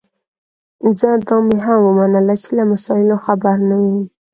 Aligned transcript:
ځه 0.99 1.09
دا 1.27 1.37
مي 1.47 1.57
هم 1.65 1.79
ومنله 1.85 2.35
چي 2.41 2.49
له 2.57 2.63
مسایلو 2.71 3.15
خبر 3.25 3.55
نه 3.69 3.75
وې 3.81 3.97